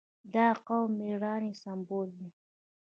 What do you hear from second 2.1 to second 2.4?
دی.